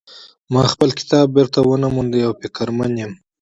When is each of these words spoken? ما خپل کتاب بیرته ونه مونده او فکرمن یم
ما 0.53 0.61
خپل 0.73 0.89
کتاب 0.99 1.25
بیرته 1.35 1.59
ونه 1.63 1.87
مونده 1.95 2.17
او 2.27 2.31
فکرمن 2.41 2.91
یم 3.01 3.11